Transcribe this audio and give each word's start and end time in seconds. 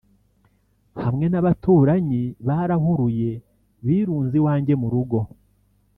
hamwe 1.03 1.25
n’abaturanyi 1.29 2.21
barahuruye 2.47 3.31
birunze 3.85 4.33
iwanjye 4.41 4.73
mu 4.81 4.87
rugo 4.93 5.17